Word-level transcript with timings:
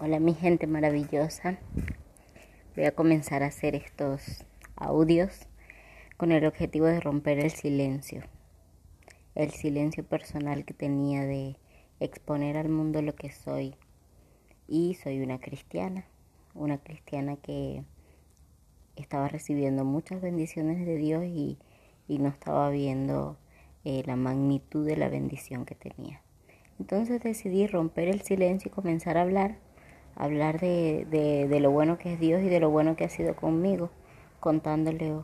Hola 0.00 0.20
mi 0.20 0.32
gente 0.32 0.68
maravillosa. 0.68 1.58
Voy 2.76 2.84
a 2.84 2.92
comenzar 2.94 3.42
a 3.42 3.46
hacer 3.46 3.74
estos 3.74 4.44
audios 4.76 5.48
con 6.16 6.30
el 6.30 6.46
objetivo 6.46 6.86
de 6.86 7.00
romper 7.00 7.40
el 7.40 7.50
silencio. 7.50 8.22
El 9.34 9.50
silencio 9.50 10.04
personal 10.04 10.64
que 10.64 10.72
tenía 10.72 11.22
de 11.22 11.56
exponer 11.98 12.58
al 12.58 12.68
mundo 12.68 13.02
lo 13.02 13.16
que 13.16 13.32
soy. 13.32 13.74
Y 14.68 14.94
soy 14.94 15.20
una 15.20 15.40
cristiana. 15.40 16.04
Una 16.54 16.78
cristiana 16.78 17.34
que 17.34 17.82
estaba 18.94 19.26
recibiendo 19.26 19.84
muchas 19.84 20.20
bendiciones 20.20 20.86
de 20.86 20.94
Dios 20.94 21.24
y, 21.24 21.58
no 22.06 22.28
estaba 22.28 22.70
viendo 22.70 23.36
eh, 23.82 24.04
la 24.06 24.14
magnitud 24.14 24.86
de 24.86 24.96
la 24.96 25.08
bendición 25.08 25.64
que 25.64 25.74
tenía. 25.74 26.22
Entonces 26.78 27.20
decidí 27.20 27.66
romper 27.66 28.06
el 28.06 28.22
silencio 28.22 28.68
y 28.68 28.72
comenzar 28.72 29.18
a 29.18 29.22
hablar 29.22 29.58
hablar 30.18 30.60
de, 30.60 31.06
de, 31.48 31.60
lo 31.60 31.70
bueno 31.70 31.96
que 31.96 32.12
es 32.12 32.20
Dios 32.20 32.42
y 32.42 32.48
de 32.48 32.58
lo 32.58 32.70
bueno 32.70 32.96
que 32.96 33.04
ha 33.04 33.08
sido 33.08 33.36
conmigo, 33.36 33.88
contándole 34.40 35.14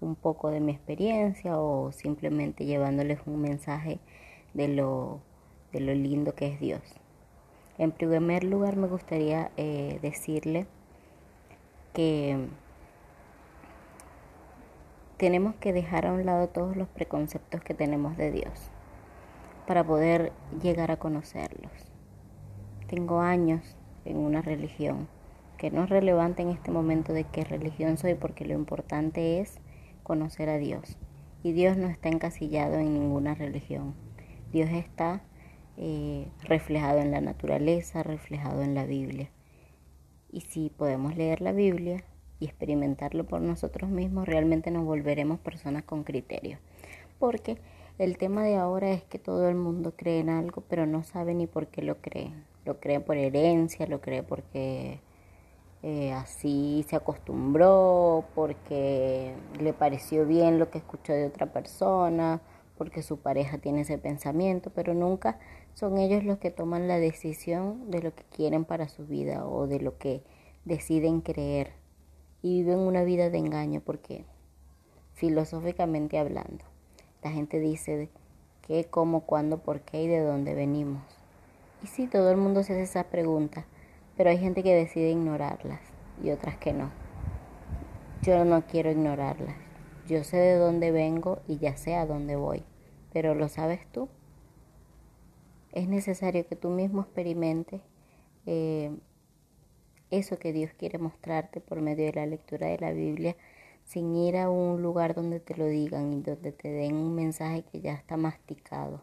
un 0.00 0.14
poco 0.14 0.50
de 0.50 0.60
mi 0.60 0.72
experiencia 0.72 1.58
o 1.58 1.92
simplemente 1.92 2.64
llevándoles 2.64 3.20
un 3.26 3.42
mensaje 3.42 4.00
de 4.54 4.68
lo, 4.68 5.20
de 5.72 5.80
lo 5.80 5.92
lindo 5.92 6.34
que 6.34 6.46
es 6.46 6.60
Dios. 6.60 6.80
En 7.76 7.92
primer 7.92 8.42
lugar 8.42 8.76
me 8.76 8.88
gustaría 8.88 9.50
eh, 9.58 9.98
decirle 10.00 10.66
que 11.92 12.48
tenemos 15.18 15.56
que 15.56 15.74
dejar 15.74 16.06
a 16.06 16.12
un 16.12 16.24
lado 16.24 16.48
todos 16.48 16.74
los 16.74 16.88
preconceptos 16.88 17.60
que 17.60 17.74
tenemos 17.74 18.16
de 18.16 18.30
Dios 18.30 18.70
para 19.66 19.84
poder 19.84 20.32
llegar 20.62 20.90
a 20.90 20.96
conocerlos. 20.96 21.70
Tengo 22.86 23.20
años 23.20 23.76
en 24.04 24.16
una 24.16 24.42
religión, 24.42 25.08
que 25.56 25.70
no 25.70 25.84
es 25.84 25.90
relevante 25.90 26.42
en 26.42 26.50
este 26.50 26.70
momento 26.70 27.12
de 27.12 27.24
qué 27.24 27.44
religión 27.44 27.98
soy, 27.98 28.14
porque 28.14 28.44
lo 28.44 28.54
importante 28.54 29.40
es 29.40 29.58
conocer 30.02 30.48
a 30.48 30.58
Dios. 30.58 30.96
Y 31.42 31.52
Dios 31.52 31.76
no 31.76 31.88
está 31.88 32.08
encasillado 32.08 32.76
en 32.76 32.94
ninguna 32.94 33.34
religión. 33.34 33.94
Dios 34.52 34.70
está 34.70 35.22
eh, 35.76 36.26
reflejado 36.42 36.98
en 36.98 37.10
la 37.10 37.20
naturaleza, 37.20 38.02
reflejado 38.02 38.62
en 38.62 38.74
la 38.74 38.84
Biblia. 38.84 39.30
Y 40.30 40.40
si 40.40 40.70
podemos 40.70 41.16
leer 41.16 41.40
la 41.40 41.52
Biblia 41.52 42.02
y 42.40 42.46
experimentarlo 42.46 43.24
por 43.24 43.40
nosotros 43.40 43.90
mismos, 43.90 44.26
realmente 44.26 44.70
nos 44.70 44.84
volveremos 44.84 45.38
personas 45.38 45.84
con 45.84 46.04
criterio. 46.04 46.58
Porque 47.18 47.58
el 47.98 48.16
tema 48.16 48.44
de 48.44 48.56
ahora 48.56 48.90
es 48.90 49.02
que 49.04 49.18
todo 49.18 49.48
el 49.48 49.56
mundo 49.56 49.94
cree 49.96 50.20
en 50.20 50.30
algo, 50.30 50.62
pero 50.68 50.86
no 50.86 51.02
sabe 51.02 51.34
ni 51.34 51.46
por 51.46 51.66
qué 51.66 51.82
lo 51.82 52.00
creen. 52.00 52.44
Lo 52.64 52.78
cree 52.80 53.00
por 53.00 53.16
herencia, 53.16 53.86
lo 53.86 54.00
cree 54.00 54.22
porque 54.22 55.00
eh, 55.82 56.12
así 56.12 56.84
se 56.88 56.96
acostumbró, 56.96 58.24
porque 58.34 59.34
le 59.60 59.72
pareció 59.72 60.26
bien 60.26 60.58
lo 60.58 60.70
que 60.70 60.78
escuchó 60.78 61.12
de 61.12 61.26
otra 61.26 61.52
persona, 61.52 62.40
porque 62.76 63.02
su 63.02 63.18
pareja 63.18 63.58
tiene 63.58 63.80
ese 63.80 63.98
pensamiento, 63.98 64.70
pero 64.74 64.94
nunca 64.94 65.38
son 65.74 65.98
ellos 65.98 66.24
los 66.24 66.38
que 66.38 66.50
toman 66.50 66.88
la 66.88 66.98
decisión 66.98 67.90
de 67.90 68.02
lo 68.02 68.14
que 68.14 68.24
quieren 68.24 68.64
para 68.64 68.88
su 68.88 69.06
vida 69.06 69.46
o 69.46 69.66
de 69.66 69.80
lo 69.80 69.98
que 69.98 70.22
deciden 70.64 71.20
creer. 71.20 71.72
Y 72.42 72.62
viven 72.62 72.78
una 72.78 73.02
vida 73.02 73.30
de 73.30 73.38
engaño 73.38 73.80
porque 73.84 74.24
filosóficamente 75.14 76.18
hablando, 76.18 76.64
la 77.22 77.30
gente 77.30 77.60
dice 77.60 78.08
qué, 78.66 78.84
cómo, 78.84 79.20
cuándo, 79.20 79.58
por 79.58 79.80
qué 79.80 80.02
y 80.02 80.06
de 80.08 80.20
dónde 80.20 80.54
venimos. 80.54 81.02
Y 81.82 81.86
sí, 81.86 82.06
todo 82.06 82.30
el 82.30 82.36
mundo 82.36 82.62
se 82.62 82.72
hace 82.72 82.82
esa 82.82 83.04
pregunta, 83.04 83.66
pero 84.16 84.30
hay 84.30 84.38
gente 84.38 84.62
que 84.62 84.74
decide 84.74 85.10
ignorarlas 85.10 85.80
y 86.22 86.30
otras 86.30 86.56
que 86.58 86.72
no. 86.72 86.90
Yo 88.22 88.44
no 88.44 88.66
quiero 88.66 88.90
ignorarlas. 88.90 89.56
Yo 90.06 90.24
sé 90.24 90.38
de 90.38 90.56
dónde 90.56 90.90
vengo 90.90 91.40
y 91.46 91.58
ya 91.58 91.76
sé 91.76 91.94
a 91.94 92.06
dónde 92.06 92.36
voy, 92.36 92.64
pero 93.12 93.34
¿lo 93.34 93.48
sabes 93.48 93.80
tú? 93.92 94.08
Es 95.72 95.86
necesario 95.86 96.46
que 96.46 96.56
tú 96.56 96.70
mismo 96.70 97.02
experimentes 97.02 97.82
eh, 98.46 98.90
eso 100.10 100.38
que 100.38 100.52
Dios 100.52 100.72
quiere 100.72 100.98
mostrarte 100.98 101.60
por 101.60 101.80
medio 101.80 102.06
de 102.06 102.14
la 102.14 102.26
lectura 102.26 102.68
de 102.68 102.78
la 102.78 102.92
Biblia 102.92 103.36
sin 103.88 104.14
ir 104.14 104.36
a 104.36 104.50
un 104.50 104.82
lugar 104.82 105.14
donde 105.14 105.40
te 105.40 105.56
lo 105.56 105.64
digan 105.64 106.12
y 106.12 106.20
donde 106.20 106.52
te 106.52 106.70
den 106.70 106.94
un 106.94 107.14
mensaje 107.14 107.62
que 107.62 107.80
ya 107.80 107.94
está 107.94 108.18
masticado, 108.18 109.00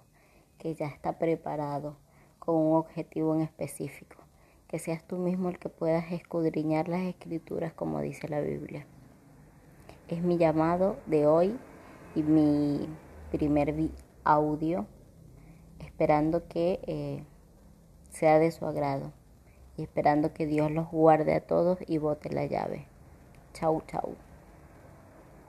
que 0.60 0.76
ya 0.76 0.86
está 0.86 1.18
preparado 1.18 1.98
con 2.38 2.56
un 2.56 2.76
objetivo 2.76 3.34
en 3.34 3.42
específico, 3.42 4.18
que 4.68 4.78
seas 4.78 5.04
tú 5.08 5.18
mismo 5.18 5.50
el 5.50 5.58
que 5.58 5.70
puedas 5.70 6.12
escudriñar 6.12 6.88
las 6.88 7.02
escrituras 7.02 7.74
como 7.74 8.00
dice 8.00 8.28
la 8.28 8.42
Biblia. 8.42 8.86
Es 10.08 10.22
mi 10.22 10.38
llamado 10.38 10.98
de 11.08 11.26
hoy 11.26 11.58
y 12.14 12.22
mi 12.22 12.88
primer 13.32 13.74
audio, 14.24 14.86
esperando 15.80 16.48
que 16.48 16.80
eh, 16.86 17.24
sea 18.12 18.38
de 18.38 18.52
su 18.52 18.68
agrado 18.68 19.14
y 19.78 19.82
esperando 19.82 20.32
que 20.32 20.46
Dios 20.46 20.70
los 20.70 20.92
guarde 20.92 21.34
a 21.34 21.42
todos 21.42 21.80
y 21.88 21.98
bote 21.98 22.30
la 22.32 22.46
llave. 22.46 22.86
Chau, 23.54 23.82
chau. 23.88 24.16